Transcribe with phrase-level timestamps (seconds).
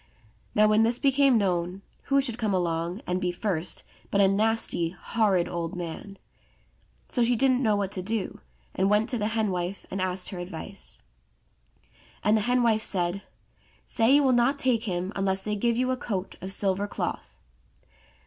[0.55, 4.89] Now when this became known, who should come along and be first but a nasty,
[4.89, 6.17] horrid, old man.
[7.07, 8.39] So she didn't know what to do,
[8.73, 11.03] and went to the hen wife and asked her advice.
[12.23, 13.21] And the hen wife said,
[13.85, 17.37] *'Say you will not take him unless they give you a coat of silver cloth."